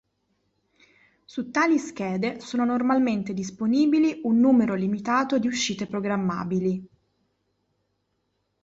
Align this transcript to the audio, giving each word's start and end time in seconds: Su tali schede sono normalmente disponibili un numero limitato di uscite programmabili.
Su 1.25 1.51
tali 1.51 1.77
schede 1.77 2.39
sono 2.39 2.65
normalmente 2.65 3.35
disponibili 3.35 4.21
un 4.23 4.39
numero 4.39 4.73
limitato 4.73 5.37
di 5.37 5.45
uscite 5.45 5.85
programmabili. 5.85 6.89